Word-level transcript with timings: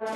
Qual 0.00 0.08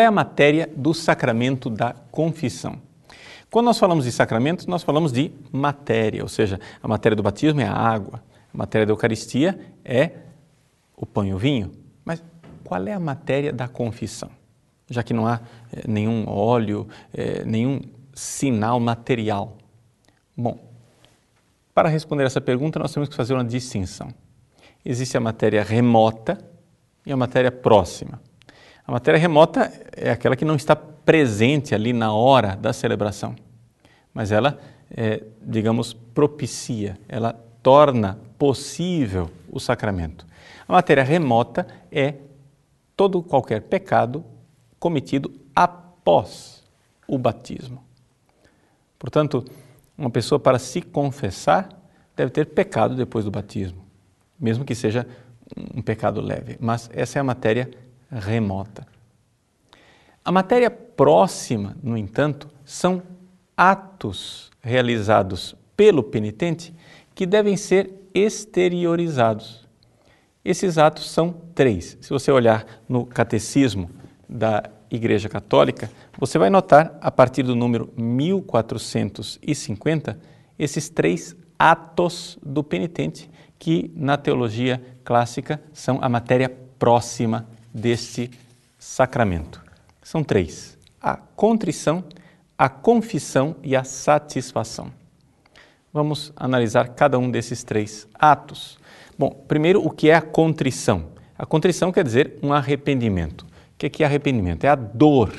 é 0.00 0.04
a 0.04 0.10
matéria 0.10 0.68
do 0.74 0.92
sacramento 0.92 1.70
da 1.70 1.94
confissão? 2.10 2.80
Quando 3.48 3.66
nós 3.66 3.78
falamos 3.78 4.06
de 4.06 4.10
sacramentos, 4.10 4.66
nós 4.66 4.82
falamos 4.82 5.12
de 5.12 5.30
matéria, 5.52 6.24
ou 6.24 6.28
seja, 6.28 6.58
a 6.82 6.88
matéria 6.88 7.14
do 7.14 7.22
batismo 7.22 7.60
é 7.60 7.64
a 7.64 7.72
água, 7.72 8.20
a 8.52 8.58
matéria 8.58 8.84
da 8.84 8.92
Eucaristia 8.92 9.56
é 9.84 10.10
o 10.96 11.06
pão 11.06 11.24
e 11.24 11.32
o 11.32 11.38
vinho. 11.38 11.70
Mas 12.04 12.20
qual 12.64 12.86
é 12.86 12.92
a 12.92 13.00
matéria 13.00 13.52
da 13.52 13.68
confissão? 13.68 14.30
Já 14.88 15.02
que 15.02 15.12
não 15.12 15.26
há 15.26 15.40
é, 15.72 15.88
nenhum 15.88 16.28
óleo, 16.28 16.88
é, 17.12 17.44
nenhum 17.44 17.80
sinal 18.14 18.78
material. 18.78 19.56
Bom, 20.36 20.58
para 21.74 21.88
responder 21.88 22.24
essa 22.24 22.40
pergunta, 22.40 22.78
nós 22.78 22.92
temos 22.92 23.08
que 23.08 23.14
fazer 23.14 23.34
uma 23.34 23.44
distinção. 23.44 24.12
Existe 24.84 25.16
a 25.16 25.20
matéria 25.20 25.62
remota 25.62 26.38
e 27.06 27.12
a 27.12 27.16
matéria 27.16 27.50
próxima. 27.50 28.20
A 28.86 28.92
matéria 28.92 29.18
remota 29.18 29.72
é 29.96 30.10
aquela 30.10 30.36
que 30.36 30.44
não 30.44 30.56
está 30.56 30.74
presente 30.74 31.74
ali 31.74 31.92
na 31.92 32.12
hora 32.12 32.56
da 32.56 32.72
celebração, 32.72 33.34
mas 34.12 34.32
ela, 34.32 34.58
é, 34.90 35.22
digamos, 35.40 35.92
propicia, 35.92 36.98
ela 37.08 37.32
torna 37.62 38.18
possível 38.38 39.30
o 39.50 39.60
sacramento. 39.60 40.26
A 40.66 40.72
matéria 40.72 41.04
remota 41.04 41.66
é 41.90 42.14
todo 43.02 43.20
qualquer 43.20 43.62
pecado 43.62 44.24
cometido 44.78 45.32
após 45.56 46.62
o 47.04 47.18
batismo. 47.18 47.82
Portanto, 48.96 49.44
uma 49.98 50.08
pessoa 50.08 50.38
para 50.38 50.56
se 50.56 50.80
confessar 50.80 51.68
deve 52.14 52.30
ter 52.30 52.46
pecado 52.46 52.94
depois 52.94 53.24
do 53.24 53.30
batismo, 53.32 53.84
mesmo 54.38 54.64
que 54.64 54.72
seja 54.72 55.04
um 55.74 55.82
pecado 55.82 56.20
leve, 56.20 56.56
mas 56.60 56.88
essa 56.92 57.18
é 57.18 57.20
a 57.20 57.24
matéria 57.24 57.68
remota. 58.08 58.86
A 60.24 60.30
matéria 60.30 60.70
próxima, 60.70 61.76
no 61.82 61.98
entanto, 61.98 62.48
são 62.64 63.02
atos 63.56 64.48
realizados 64.60 65.56
pelo 65.76 66.04
penitente 66.04 66.72
que 67.16 67.26
devem 67.26 67.56
ser 67.56 68.08
exteriorizados. 68.14 69.61
Esses 70.44 70.76
atos 70.76 71.08
são 71.08 71.32
três. 71.54 71.96
Se 72.00 72.10
você 72.10 72.32
olhar 72.32 72.66
no 72.88 73.06
catecismo 73.06 73.88
da 74.28 74.64
Igreja 74.90 75.28
Católica, 75.28 75.88
você 76.18 76.36
vai 76.38 76.50
notar, 76.50 76.98
a 77.00 77.08
partir 77.10 77.44
do 77.44 77.54
número 77.54 77.92
1450, 77.96 80.18
esses 80.58 80.88
três 80.88 81.36
atos 81.58 82.38
do 82.42 82.64
penitente, 82.64 83.30
que 83.58 83.92
na 83.94 84.16
teologia 84.16 84.82
clássica 85.04 85.62
são 85.72 85.98
a 86.02 86.08
matéria 86.08 86.48
próxima 86.76 87.46
deste 87.72 88.28
sacramento. 88.76 89.62
São 90.02 90.24
três: 90.24 90.76
a 91.00 91.16
contrição, 91.16 92.02
a 92.58 92.68
confissão 92.68 93.54
e 93.62 93.76
a 93.76 93.84
satisfação. 93.84 94.90
Vamos 95.92 96.32
analisar 96.34 96.88
cada 96.88 97.16
um 97.18 97.30
desses 97.30 97.62
três 97.62 98.08
atos. 98.14 98.81
Bom, 99.22 99.30
primeiro, 99.46 99.80
o 99.86 99.88
que 99.88 100.10
é 100.10 100.16
a 100.16 100.20
contrição? 100.20 101.12
A 101.38 101.46
contrição 101.46 101.92
quer 101.92 102.02
dizer 102.02 102.40
um 102.42 102.52
arrependimento. 102.52 103.42
O 103.42 103.76
que 103.76 104.02
é 104.02 104.04
arrependimento? 104.04 104.64
É 104.64 104.68
a 104.68 104.74
dor 104.74 105.32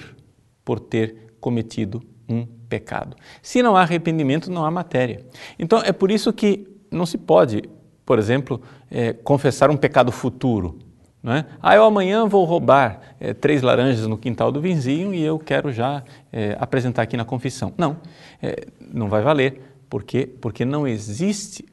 por 0.64 0.80
ter 0.80 1.34
cometido 1.42 2.02
um 2.30 2.46
pecado. 2.46 3.14
Se 3.42 3.62
não 3.62 3.76
há 3.76 3.82
arrependimento, 3.82 4.50
não 4.50 4.64
há 4.66 4.72
matéria. 4.72 5.26
Então, 5.60 5.80
é 5.80 5.92
por 5.92 6.12
isso 6.12 6.32
que 6.32 6.66
não 6.90 7.06
se 7.06 7.18
pode, 7.18 7.64
por 8.06 8.18
exemplo, 8.18 8.62
é, 8.90 9.12
confessar 9.12 9.70
um 9.70 9.76
pecado 9.76 10.14
futuro. 10.14 10.80
Não 11.22 11.34
é? 11.34 11.46
Ah, 11.62 11.76
eu 11.76 11.84
amanhã 11.84 12.26
vou 12.26 12.46
roubar 12.46 13.02
é, 13.20 13.34
três 13.34 13.62
laranjas 13.62 14.08
no 14.08 14.18
quintal 14.18 14.50
do 14.50 14.62
vizinho 14.62 15.14
e 15.14 15.22
eu 15.22 15.38
quero 15.38 15.74
já 15.74 16.06
é, 16.32 16.56
apresentar 16.58 17.02
aqui 17.02 17.18
na 17.18 17.26
confissão. 17.26 17.74
Não, 17.78 17.98
é, 18.42 18.66
não 18.80 19.10
vai 19.10 19.22
valer. 19.22 19.62
Por 19.90 20.04
quê? 20.04 20.26
Porque 20.26 20.64
não 20.64 20.88
existe 20.88 21.66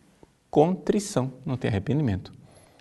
contrição, 0.50 1.32
não 1.44 1.56
tem 1.56 1.70
arrependimento. 1.70 2.32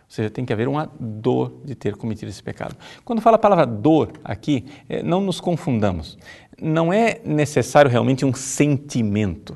Ou 0.09 0.12
seja, 0.13 0.30
tem 0.30 0.44
que 0.44 0.52
haver 0.52 0.68
uma 0.68 0.91
dor 1.00 1.62
de 1.63 1.75
ter 1.75 1.96
cometido 1.96 2.31
esse 2.31 2.41
pecado. 2.41 2.75
Quando 3.06 3.22
fala 3.22 3.35
a 3.35 3.40
palavra 3.40 3.66
dor 3.66 4.13
aqui, 4.24 4.66
não 5.03 5.22
nos 5.22 5.40
confundamos. 5.40 6.18
Não 6.59 6.91
é 6.91 7.22
necessário 7.24 7.91
realmente 7.91 8.25
um 8.25 8.34
sentimento. 8.34 9.56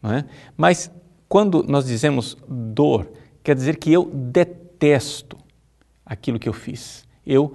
Não 0.00 0.12
é? 0.14 0.24
Mas 0.56 0.90
quando 1.28 1.62
nós 1.62 1.84
dizemos 1.84 2.38
dor, 2.48 3.12
quer 3.44 3.54
dizer 3.54 3.76
que 3.76 3.92
eu 3.92 4.06
detesto 4.06 5.36
aquilo 6.06 6.38
que 6.38 6.48
eu 6.48 6.54
fiz. 6.54 7.06
Eu 7.26 7.52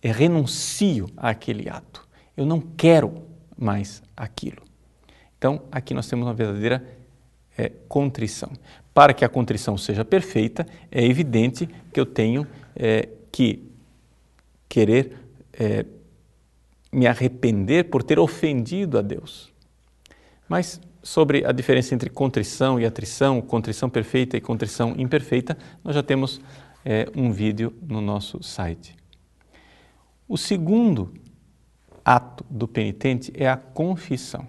renuncio 0.00 1.06
àquele 1.16 1.68
ato. 1.68 2.06
Eu 2.36 2.46
não 2.46 2.60
quero 2.60 3.24
mais 3.58 4.02
aquilo. 4.16 4.62
Então, 5.36 5.62
aqui 5.70 5.94
nós 5.94 6.08
temos 6.08 6.26
uma 6.26 6.34
verdadeira 6.34 6.86
é, 7.56 7.70
contrição. 7.88 8.50
Para 8.96 9.12
que 9.12 9.26
a 9.26 9.28
contrição 9.28 9.76
seja 9.76 10.06
perfeita, 10.06 10.66
é 10.90 11.04
evidente 11.04 11.68
que 11.92 12.00
eu 12.00 12.06
tenho 12.06 12.46
é, 12.74 13.10
que 13.30 13.62
querer 14.70 15.18
é, 15.52 15.84
me 16.90 17.06
arrepender 17.06 17.90
por 17.90 18.02
ter 18.02 18.18
ofendido 18.18 18.98
a 18.98 19.02
Deus. 19.02 19.52
Mas 20.48 20.80
sobre 21.02 21.44
a 21.44 21.52
diferença 21.52 21.94
entre 21.94 22.08
contrição 22.08 22.80
e 22.80 22.86
atrição, 22.86 23.42
contrição 23.42 23.90
perfeita 23.90 24.34
e 24.34 24.40
contrição 24.40 24.94
imperfeita, 24.96 25.58
nós 25.84 25.94
já 25.94 26.02
temos 26.02 26.40
é, 26.82 27.06
um 27.14 27.30
vídeo 27.30 27.74
no 27.82 28.00
nosso 28.00 28.42
site. 28.42 28.96
O 30.26 30.38
segundo 30.38 31.12
ato 32.02 32.46
do 32.48 32.66
penitente 32.66 33.30
é 33.34 33.46
a 33.46 33.58
confissão. 33.58 34.48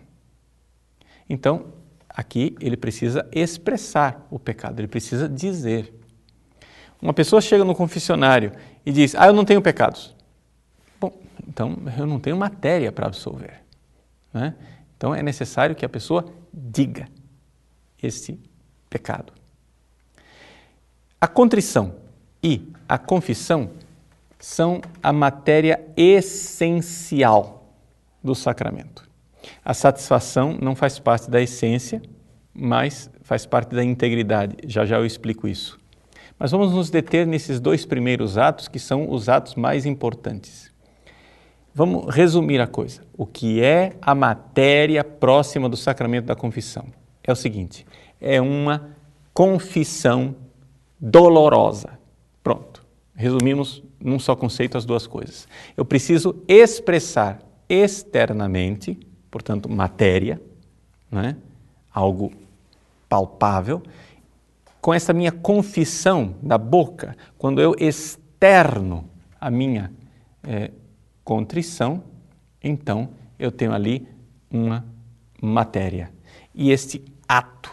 Então, 1.30 1.74
aqui 2.18 2.56
ele 2.60 2.76
precisa 2.76 3.30
expressar 3.32 4.26
o 4.32 4.40
pecado, 4.40 4.80
ele 4.80 4.88
precisa 4.88 5.30
dizer. 5.30 5.94
Uma 7.00 7.14
pessoa 7.14 7.40
chega 7.40 7.64
no 7.64 7.76
confessionário 7.76 8.52
e 8.84 8.92
diz: 8.92 9.14
Ah, 9.14 9.28
eu 9.28 9.34
não 9.34 9.46
tenho 9.46 9.62
pecados. 9.62 10.16
Bom, 11.00 11.14
então 11.48 11.78
eu 11.96 12.08
não 12.08 12.20
tenho 12.20 12.36
matéria 12.36 12.92
para 12.92 13.06
absolver. 13.06 13.62
Né? 14.34 14.56
Então 14.98 15.14
é 15.14 15.22
necessário 15.22 15.76
que 15.76 15.86
a 15.86 15.90
pessoa 15.90 16.26
diga 16.52 17.08
esse 18.02 18.40
pecado. 18.90 19.32
A 21.22 21.28
contrição 21.28 21.96
e 22.42 22.68
a 22.90 22.98
confissão 22.98 23.72
são 24.40 24.82
a 25.04 25.14
matéria 25.14 25.86
essencial 25.96 27.74
do 28.24 28.34
sacramento. 28.34 29.07
A 29.64 29.74
satisfação 29.74 30.58
não 30.62 30.76
faz 30.76 31.00
parte 31.00 31.30
da 31.30 31.42
essência, 31.42 32.02
mas 32.54 33.10
faz 33.22 33.46
parte 33.46 33.76
da 33.76 33.84
integridade. 33.84 34.56
Já 34.66 34.86
já 34.86 34.98
eu 34.98 35.06
explico 35.06 35.48
isso. 35.48 35.80
Mas 36.40 36.52
vamos 36.52 36.72
nos 36.74 36.90
deter 36.90 37.26
nesses 37.26 37.60
dois 37.60 37.86
primeiros 37.86 38.38
atos, 38.38 38.68
que 38.68 38.80
são 38.80 39.10
os 39.10 39.28
atos 39.28 39.56
mais 39.56 39.86
importantes. 39.86 40.72
Vamos 41.74 42.14
resumir 42.14 42.60
a 42.60 42.68
coisa. 42.68 43.02
O 43.16 43.26
que 43.26 43.62
é 43.62 43.94
a 44.02 44.16
matéria 44.16 45.04
próxima 45.04 45.70
do 45.70 45.78
sacramento 45.78 46.26
da 46.26 46.36
confissão? 46.36 46.86
É 47.24 47.32
o 47.32 47.36
seguinte: 47.36 47.86
é 48.20 48.42
uma 48.42 48.96
confissão 49.34 50.36
dolorosa. 51.00 52.00
Pronto. 52.44 52.86
Resumimos 53.16 53.84
num 54.00 54.20
só 54.20 54.36
conceito 54.36 54.78
as 54.78 54.86
duas 54.86 55.06
coisas. 55.06 55.48
Eu 55.76 55.86
preciso 55.86 56.44
expressar 56.48 57.40
externamente, 57.70 58.98
portanto, 59.38 59.70
matéria, 59.70 60.42
né? 61.12 61.38
algo 61.94 62.32
palpável, 63.08 63.84
com 64.82 64.92
essa 64.92 65.14
minha 65.14 65.32
confissão 65.32 66.34
da 66.42 66.58
boca, 66.58 67.16
quando 67.38 67.62
eu 67.62 67.76
externo 67.78 69.08
a 69.40 69.52
minha 69.52 69.94
é, 70.44 70.72
contrição, 71.24 72.04
então 72.64 73.10
eu 73.38 73.52
tenho 73.52 73.74
ali 73.74 74.08
uma 74.50 74.84
matéria. 75.40 76.12
E 76.56 76.72
este 76.72 77.06
ato 77.28 77.72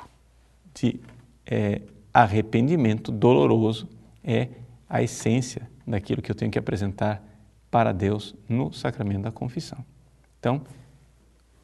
de 0.74 1.00
é, 1.46 1.80
arrependimento 2.12 3.10
doloroso 3.10 3.88
é 4.22 4.48
a 4.86 5.02
essência 5.02 5.66
daquilo 5.86 6.20
que 6.20 6.30
eu 6.30 6.34
tenho 6.34 6.50
que 6.50 6.58
apresentar 6.58 7.24
para 7.70 7.90
Deus 7.90 8.34
no 8.46 8.70
sacramento 8.70 9.22
da 9.22 9.32
confissão. 9.32 9.82
Então, 10.38 10.60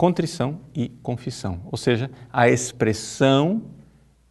contrição 0.01 0.63
e 0.75 0.89
confissão, 1.03 1.61
ou 1.71 1.77
seja, 1.77 2.11
a 2.33 2.49
expressão 2.49 3.61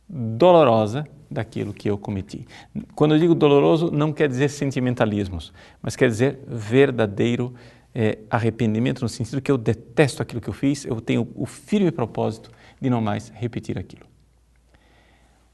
dolorosa 0.09 1.05
daquilo 1.29 1.75
que 1.75 1.87
eu 1.87 1.95
cometi. 1.95 2.47
Quando 2.95 3.13
eu 3.13 3.19
digo 3.19 3.35
doloroso, 3.35 3.91
não 3.91 4.11
quer 4.11 4.27
dizer 4.27 4.49
sentimentalismos, 4.49 5.53
mas 5.79 5.95
quer 5.95 6.09
dizer 6.09 6.39
verdadeiro 6.47 7.53
é, 7.93 8.17
arrependimento, 8.31 9.03
no 9.03 9.07
sentido 9.07 9.39
que 9.39 9.51
eu 9.51 9.59
detesto 9.59 10.23
aquilo 10.23 10.41
que 10.41 10.49
eu 10.49 10.53
fiz, 10.55 10.85
eu 10.85 10.99
tenho 10.99 11.27
o 11.35 11.45
firme 11.45 11.91
propósito 11.91 12.49
de 12.81 12.89
não 12.89 12.99
mais 12.99 13.29
repetir 13.29 13.77
aquilo. 13.77 14.07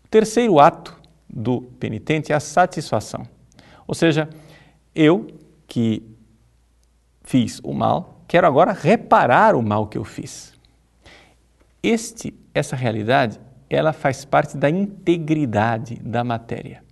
O 0.06 0.08
terceiro 0.08 0.62
ato 0.62 0.98
do 1.30 1.64
penitente 1.78 2.32
é 2.32 2.36
a 2.36 2.40
satisfação. 2.40 3.28
Ou 3.86 3.94
seja, 3.94 4.30
eu 4.96 5.28
que 5.68 6.02
fiz 7.22 7.60
o 7.62 7.74
mal, 7.74 8.15
quero 8.28 8.48
agora 8.48 8.72
reparar 8.72 9.56
o 9.56 9.62
mal 9.62 9.88
que 9.88 9.98
eu 9.98 10.04
fiz. 10.04 10.54
Este, 11.82 12.34
essa 12.54 12.76
realidade, 12.76 13.40
ela 13.70 13.94
faz 13.94 14.26
parte 14.26 14.58
da 14.58 14.70
integridade 14.70 15.96
da 16.04 16.24
matéria, 16.24 16.84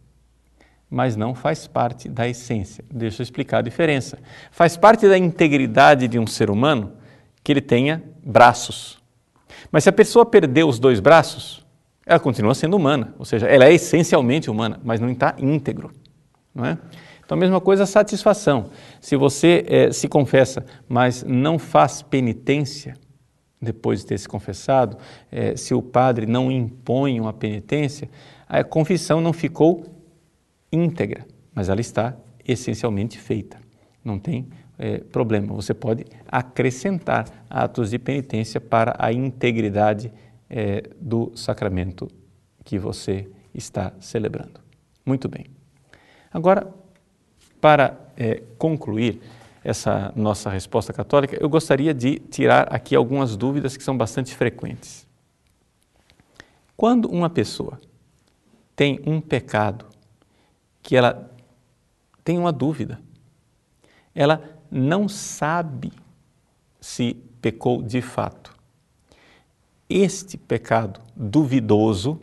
mas 0.89 1.15
não 1.15 1.33
faz 1.33 1.67
parte 1.67 2.07
da 2.07 2.27
essência. 2.27 2.83
Deixa 2.91 3.21
eu 3.21 3.23
explicar 3.23 3.59
a 3.59 3.61
diferença. 3.61 4.19
Faz 4.51 4.77
parte 4.77 5.07
da 5.07 5.17
integridade 5.17 6.07
de 6.07 6.19
um 6.19 6.27
ser 6.27 6.49
humano 6.49 6.93
que 7.43 7.51
ele 7.51 7.61
tenha 7.61 8.03
braços. 8.23 9.01
Mas 9.71 9.83
se 9.83 9.89
a 9.89 9.93
pessoa 9.93 10.25
perder 10.25 10.63
os 10.63 10.79
dois 10.79 10.99
braços, 10.99 11.65
ela 12.05 12.19
continua 12.19 12.53
sendo 12.53 12.75
humana, 12.75 13.13
ou 13.17 13.25
seja, 13.25 13.47
ela 13.47 13.65
é 13.65 13.73
essencialmente 13.73 14.49
humana, 14.49 14.79
mas 14.83 14.99
não 14.99 15.09
está 15.09 15.35
íntegro. 15.37 15.91
Não 16.53 16.65
é? 16.65 16.77
Então, 17.33 17.39
a 17.39 17.45
mesma 17.45 17.59
coisa 17.59 17.83
a 17.83 17.87
satisfação. 17.87 18.69
Se 19.01 19.15
você 19.15 19.65
é, 19.67 19.91
se 19.91 20.07
confessa, 20.07 20.63
mas 20.87 21.23
não 21.23 21.57
faz 21.57 22.03
penitência 22.03 22.93
depois 23.59 24.01
de 24.01 24.05
ter 24.05 24.19
se 24.19 24.27
confessado, 24.27 24.97
é, 25.31 25.55
se 25.55 25.73
o 25.73 25.81
padre 25.81 26.27
não 26.27 26.51
impõe 26.51 27.19
uma 27.19 27.33
penitência, 27.33 28.07
a 28.47 28.63
confissão 28.63 29.19
não 29.19 29.33
ficou 29.33 29.83
íntegra, 30.71 31.25
mas 31.55 31.69
ela 31.69 31.81
está 31.81 32.15
essencialmente 32.47 33.17
feita. 33.17 33.57
Não 34.05 34.19
tem 34.19 34.47
é, 34.77 34.99
problema. 34.99 35.55
Você 35.55 35.73
pode 35.73 36.05
acrescentar 36.27 37.25
atos 37.49 37.89
de 37.89 37.97
penitência 37.97 38.61
para 38.61 38.95
a 38.99 39.11
integridade 39.11 40.13
é, 40.47 40.83
do 41.01 41.31
sacramento 41.35 42.07
que 42.63 42.77
você 42.77 43.27
está 43.55 43.91
celebrando. 43.99 44.59
Muito 45.03 45.27
bem. 45.27 45.45
Agora, 46.31 46.82
para 47.63 47.97
é, 48.17 48.43
concluir 48.57 49.21
essa 49.63 50.11
nossa 50.17 50.49
resposta 50.49 50.91
católica, 50.91 51.37
eu 51.39 51.47
gostaria 51.47 51.93
de 51.93 52.19
tirar 52.19 52.67
aqui 52.75 52.93
algumas 52.93 53.37
dúvidas 53.37 53.77
que 53.77 53.83
são 53.85 53.95
bastante 53.95 54.35
frequentes. 54.35 55.07
Quando 56.75 57.09
uma 57.09 57.29
pessoa 57.29 57.79
tem 58.75 58.99
um 59.05 59.21
pecado 59.21 59.85
que 60.81 60.93
ela 60.93 61.33
tem 62.21 62.37
uma 62.37 62.51
dúvida, 62.51 62.99
ela 64.13 64.43
não 64.69 65.07
sabe 65.07 65.93
se 66.81 67.13
pecou 67.41 67.81
de 67.81 68.01
fato. 68.01 68.53
Este 69.89 70.35
pecado 70.35 70.99
duvidoso 71.15 72.19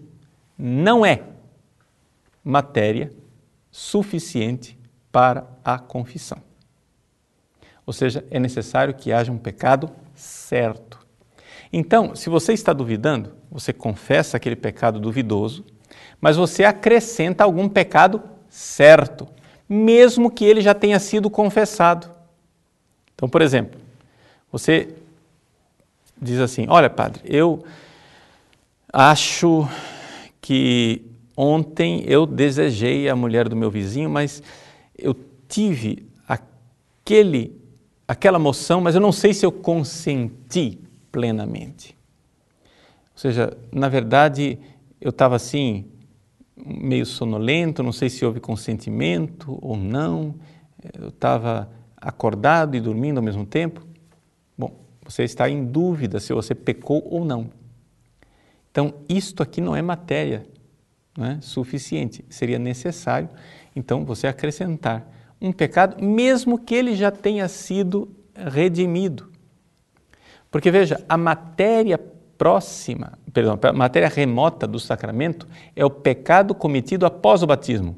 não 0.58 1.06
é 1.06 1.24
matéria 2.44 3.10
suficiente 3.70 4.78
para 5.10 5.46
a 5.64 5.78
confissão. 5.78 6.38
Ou 7.86 7.92
seja, 7.92 8.24
é 8.30 8.38
necessário 8.38 8.94
que 8.94 9.12
haja 9.12 9.32
um 9.32 9.38
pecado 9.38 9.90
certo. 10.14 10.98
Então, 11.72 12.14
se 12.14 12.28
você 12.28 12.52
está 12.52 12.72
duvidando, 12.72 13.34
você 13.50 13.72
confessa 13.72 14.36
aquele 14.36 14.56
pecado 14.56 15.00
duvidoso, 15.00 15.64
mas 16.20 16.36
você 16.36 16.64
acrescenta 16.64 17.44
algum 17.44 17.68
pecado 17.68 18.22
certo, 18.48 19.26
mesmo 19.68 20.30
que 20.30 20.44
ele 20.44 20.60
já 20.60 20.74
tenha 20.74 20.98
sido 20.98 21.30
confessado. 21.30 22.10
Então, 23.14 23.28
por 23.28 23.42
exemplo, 23.42 23.80
você 24.50 24.94
diz 26.20 26.38
assim: 26.40 26.66
Olha, 26.68 26.90
padre, 26.90 27.22
eu 27.24 27.64
acho 28.92 29.68
que 30.40 31.04
ontem 31.36 32.04
eu 32.06 32.26
desejei 32.26 33.08
a 33.08 33.16
mulher 33.16 33.48
do 33.48 33.56
meu 33.56 33.70
vizinho, 33.70 34.10
mas 34.10 34.42
eu 35.02 35.14
tive 35.48 36.06
aquele, 36.26 37.60
aquela 38.06 38.38
moção, 38.38 38.80
mas 38.80 38.94
eu 38.94 39.00
não 39.00 39.12
sei 39.12 39.34
se 39.34 39.44
eu 39.44 39.52
consenti 39.52 40.78
plenamente. 41.10 41.96
Ou 43.12 43.18
seja, 43.18 43.56
na 43.72 43.88
verdade, 43.88 44.58
eu 45.00 45.10
estava 45.10 45.36
assim, 45.36 45.86
meio 46.56 47.04
sonolento, 47.04 47.82
não 47.82 47.92
sei 47.92 48.08
se 48.08 48.24
houve 48.24 48.40
consentimento 48.40 49.58
ou 49.60 49.76
não, 49.76 50.34
eu 50.98 51.08
estava 51.08 51.70
acordado 51.96 52.76
e 52.76 52.80
dormindo 52.80 53.18
ao 53.18 53.22
mesmo 53.22 53.44
tempo. 53.44 53.86
Bom, 54.56 54.74
você 55.04 55.24
está 55.24 55.48
em 55.48 55.64
dúvida 55.64 56.20
se 56.20 56.32
você 56.32 56.54
pecou 56.54 57.06
ou 57.10 57.24
não. 57.24 57.50
Então, 58.70 58.94
isto 59.08 59.42
aqui 59.42 59.60
não 59.60 59.74
é 59.74 59.82
matéria 59.82 60.46
não 61.16 61.26
é 61.26 61.40
suficiente, 61.40 62.24
seria 62.28 62.58
necessário 62.58 63.28
então, 63.74 64.04
você 64.04 64.26
acrescentar 64.26 65.06
um 65.40 65.52
pecado, 65.52 66.02
mesmo 66.04 66.58
que 66.58 66.74
ele 66.74 66.94
já 66.94 67.10
tenha 67.10 67.48
sido 67.48 68.14
redimido. 68.34 69.30
Porque 70.50 70.70
veja, 70.70 71.02
a 71.08 71.16
matéria 71.16 71.98
próxima, 72.36 73.18
perdão, 73.32 73.58
a 73.62 73.72
matéria 73.72 74.08
remota 74.08 74.66
do 74.66 74.78
sacramento 74.78 75.46
é 75.76 75.84
o 75.84 75.90
pecado 75.90 76.54
cometido 76.54 77.06
após 77.06 77.42
o 77.42 77.46
batismo. 77.46 77.96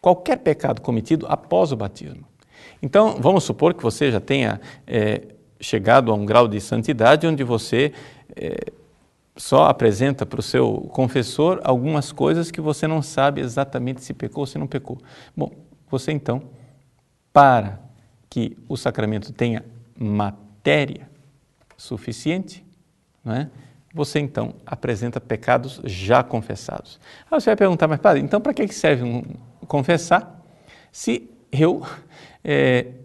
Qualquer 0.00 0.38
pecado 0.38 0.82
cometido 0.82 1.26
após 1.28 1.72
o 1.72 1.76
batismo. 1.76 2.26
Então, 2.82 3.16
vamos 3.20 3.44
supor 3.44 3.72
que 3.72 3.82
você 3.82 4.10
já 4.10 4.20
tenha 4.20 4.60
é, 4.86 5.22
chegado 5.60 6.10
a 6.10 6.14
um 6.14 6.26
grau 6.26 6.46
de 6.46 6.60
santidade 6.60 7.26
onde 7.26 7.42
você 7.42 7.92
é, 8.36 8.72
só 9.36 9.66
apresenta 9.66 10.24
para 10.24 10.40
o 10.40 10.42
seu 10.42 10.72
confessor 10.92 11.60
algumas 11.64 12.12
coisas 12.12 12.50
que 12.50 12.60
você 12.60 12.86
não 12.86 13.02
sabe 13.02 13.40
exatamente 13.40 14.02
se 14.02 14.14
pecou 14.14 14.42
ou 14.42 14.46
se 14.46 14.58
não 14.58 14.66
pecou. 14.66 14.98
Bom, 15.36 15.50
você 15.90 16.12
então, 16.12 16.42
para 17.32 17.80
que 18.30 18.56
o 18.68 18.76
sacramento 18.76 19.32
tenha 19.32 19.64
matéria 19.98 21.08
suficiente, 21.76 22.64
não 23.24 23.34
é? 23.34 23.50
você 23.94 24.18
então 24.18 24.54
apresenta 24.66 25.20
pecados 25.20 25.80
já 25.84 26.22
confessados. 26.22 26.98
Aí 27.30 27.40
você 27.40 27.50
vai 27.50 27.56
perguntar, 27.56 27.86
mas 27.86 28.00
padre, 28.00 28.20
então 28.22 28.40
para 28.40 28.52
que 28.52 28.66
serve 28.68 29.04
um 29.04 29.22
confessar 29.68 30.42
se 30.90 31.30
eu 31.52 31.86
é, 32.42 32.86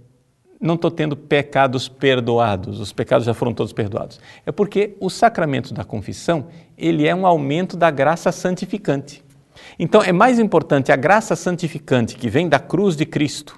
não 0.60 0.76
estou 0.76 0.92
tendo 0.92 1.16
pecados 1.16 1.88
perdoados, 1.88 2.80
os 2.80 2.92
pecados 2.92 3.26
já 3.26 3.34
foram 3.34 3.54
todos 3.54 3.72
perdoados. 3.72 4.20
É 4.46 4.52
porque 4.52 4.98
o 5.00 5.10
sacramento 5.10 5.74
da 5.74 5.86
confissão, 5.86 6.48
ele 6.78 7.08
é 7.08 7.16
um 7.16 7.26
aumento 7.26 7.78
da 7.78 7.90
graça 7.90 8.32
santificante. 8.32 9.24
Então 9.78 10.04
é 10.04 10.12
mais 10.12 10.40
importante 10.40 10.92
a 10.92 10.96
graça 10.96 11.36
santificante 11.36 12.16
que 12.16 12.30
vem 12.30 12.50
da 12.50 12.60
cruz 12.60 12.96
de 12.96 13.06
Cristo, 13.06 13.58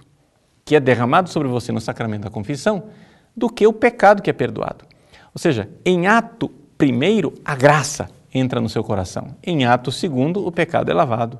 que 0.64 0.76
é 0.76 0.80
derramado 0.80 1.30
sobre 1.30 1.48
você 1.48 1.72
no 1.72 1.82
sacramento 1.82 2.24
da 2.24 2.30
confissão, 2.30 2.84
do 3.36 3.50
que 3.50 3.66
o 3.66 3.74
pecado 3.74 4.22
que 4.22 4.30
é 4.30 4.34
perdoado. 4.34 4.86
Ou 5.34 5.40
seja, 5.40 5.70
em 5.84 6.08
ato 6.08 6.50
primeiro, 6.78 7.34
a 7.44 7.56
graça 7.56 8.10
entra 8.34 8.62
no 8.62 8.70
seu 8.70 8.84
coração. 8.84 9.36
Em 9.44 9.66
ato 9.66 9.92
segundo, 9.92 10.46
o 10.46 10.52
pecado 10.52 10.92
é 10.92 10.94
lavado. 10.94 11.40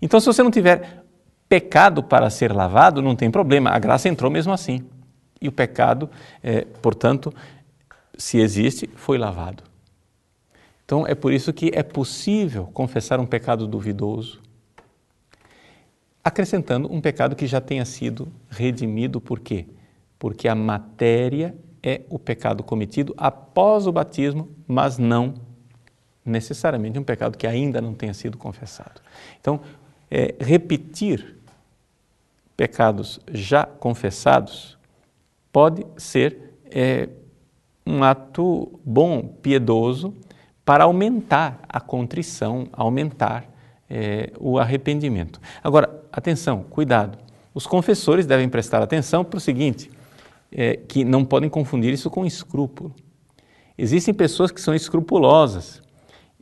Então, 0.00 0.20
se 0.20 0.26
você 0.26 0.42
não 0.42 0.50
tiver 0.50 1.04
pecado 1.48 2.02
para 2.02 2.30
ser 2.30 2.52
lavado, 2.52 3.02
não 3.02 3.16
tem 3.16 3.30
problema, 3.30 3.70
a 3.70 3.78
graça 3.78 4.08
entrou 4.08 4.30
mesmo 4.30 4.52
assim. 4.52 4.84
E 5.40 5.48
o 5.48 5.52
pecado, 5.52 6.10
é, 6.42 6.62
portanto, 6.64 7.32
se 8.16 8.38
existe, 8.38 8.88
foi 8.94 9.16
lavado. 9.16 9.64
Então 10.84 11.06
é 11.06 11.14
por 11.14 11.32
isso 11.32 11.52
que 11.52 11.70
é 11.72 11.82
possível 11.82 12.66
confessar 12.66 13.20
um 13.20 13.26
pecado 13.26 13.66
duvidoso, 13.66 14.40
acrescentando 16.22 16.92
um 16.92 17.00
pecado 17.00 17.36
que 17.36 17.46
já 17.46 17.60
tenha 17.60 17.84
sido 17.84 18.28
redimido, 18.50 19.20
por 19.20 19.40
quê? 19.40 19.66
Porque 20.18 20.48
a 20.48 20.54
matéria 20.54 21.54
é 21.82 22.02
o 22.10 22.18
pecado 22.18 22.62
cometido 22.62 23.14
após 23.16 23.86
o 23.86 23.92
batismo, 23.92 24.48
mas 24.66 24.98
não 24.98 25.34
necessariamente 26.24 26.98
um 26.98 27.04
pecado 27.04 27.38
que 27.38 27.46
ainda 27.46 27.80
não 27.80 27.94
tenha 27.94 28.12
sido 28.12 28.36
confessado. 28.36 29.00
Então, 29.40 29.60
é, 30.10 30.34
repetir 30.40 31.36
pecados 32.56 33.20
já 33.32 33.64
confessados 33.64 34.76
pode 35.52 35.86
ser 35.96 36.54
é, 36.64 37.08
um 37.86 38.02
ato 38.04 38.80
bom, 38.84 39.22
piedoso, 39.42 40.14
para 40.64 40.84
aumentar 40.84 41.60
a 41.68 41.80
contrição, 41.80 42.68
aumentar 42.72 43.50
é, 43.88 44.32
o 44.38 44.58
arrependimento. 44.58 45.40
Agora, 45.62 46.02
atenção, 46.12 46.62
cuidado. 46.62 47.18
Os 47.52 47.66
confessores 47.66 48.26
devem 48.26 48.48
prestar 48.48 48.80
atenção 48.80 49.24
para 49.24 49.38
o 49.38 49.40
seguinte, 49.40 49.90
é, 50.52 50.76
que 50.76 51.04
não 51.04 51.24
podem 51.24 51.50
confundir 51.50 51.92
isso 51.92 52.08
com 52.08 52.24
escrúpulo. 52.24 52.94
Existem 53.76 54.14
pessoas 54.14 54.50
que 54.52 54.60
são 54.60 54.74
escrupulosas 54.74 55.82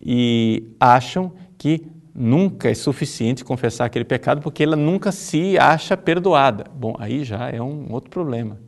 e 0.01 0.75
acham 0.79 1.33
que 1.57 1.87
nunca 2.15 2.69
é 2.69 2.75
suficiente 2.75 3.45
confessar 3.45 3.85
aquele 3.85 4.05
pecado 4.05 4.41
porque 4.41 4.65
ela 4.65 4.77
nunca 4.77 5.13
se 5.13 5.57
acha 5.57 5.97
perdoada. 5.97 6.65
Bom, 6.75 6.95
aí 6.99 7.25
já 7.25 7.49
é 7.49 7.63
um 7.63 7.93
outro 7.93 8.11
problema. 8.11 8.59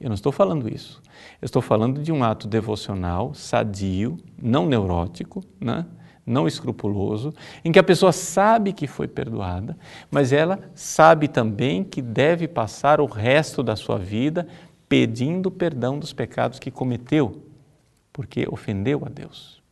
Eu 0.00 0.08
não 0.08 0.14
estou 0.14 0.30
falando 0.30 0.72
isso. 0.72 1.02
Eu 1.42 1.46
estou 1.46 1.60
falando 1.60 2.02
de 2.02 2.12
um 2.12 2.22
ato 2.22 2.46
devocional, 2.46 3.34
sadio, 3.34 4.16
não 4.40 4.66
neurótico, 4.66 5.42
né? 5.60 5.84
não 6.28 6.46
escrupuloso, 6.46 7.32
em 7.64 7.72
que 7.72 7.78
a 7.78 7.82
pessoa 7.82 8.12
sabe 8.12 8.72
que 8.72 8.86
foi 8.86 9.08
perdoada, 9.08 9.76
mas 10.10 10.32
ela 10.32 10.60
sabe 10.74 11.26
também 11.26 11.82
que 11.82 12.02
deve 12.02 12.46
passar 12.46 13.00
o 13.00 13.06
resto 13.06 13.62
da 13.62 13.74
sua 13.74 13.98
vida 13.98 14.46
pedindo 14.88 15.50
perdão 15.50 15.98
dos 15.98 16.12
pecados 16.12 16.58
que 16.58 16.70
cometeu, 16.70 17.42
porque 18.12 18.46
ofendeu 18.50 19.02
a 19.04 19.08
Deus. 19.08 19.62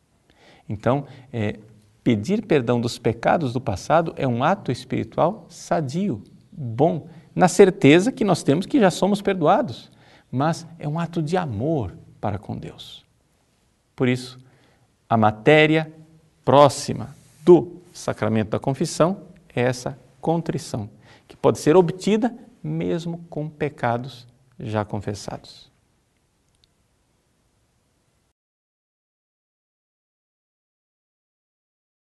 Então, 0.67 1.05
é, 1.31 1.59
pedir 2.03 2.45
perdão 2.45 2.81
dos 2.81 2.97
pecados 2.97 3.53
do 3.53 3.61
passado 3.61 4.13
é 4.17 4.27
um 4.27 4.43
ato 4.43 4.71
espiritual 4.71 5.45
sadio, 5.49 6.23
bom, 6.51 7.07
na 7.35 7.47
certeza 7.47 8.11
que 8.11 8.23
nós 8.23 8.41
temos 8.41 8.65
que 8.65 8.79
já 8.79 8.89
somos 8.89 9.21
perdoados, 9.21 9.91
mas 10.31 10.67
é 10.77 10.87
um 10.87 10.99
ato 10.99 11.21
de 11.21 11.37
amor 11.37 11.93
para 12.19 12.37
com 12.37 12.57
Deus. 12.57 13.05
Por 13.95 14.07
isso, 14.07 14.37
a 15.09 15.17
matéria 15.17 15.91
próxima 16.43 17.15
do 17.43 17.77
sacramento 17.93 18.49
da 18.49 18.59
confissão 18.59 19.23
é 19.55 19.61
essa 19.61 19.97
contrição, 20.21 20.89
que 21.27 21.35
pode 21.35 21.59
ser 21.59 21.75
obtida 21.75 22.35
mesmo 22.61 23.19
com 23.29 23.49
pecados 23.49 24.27
já 24.59 24.83
confessados. 24.83 25.71